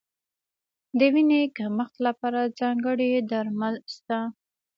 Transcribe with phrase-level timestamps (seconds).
[0.97, 4.19] د وینې کمښت لپاره ځانګړي درمل شته.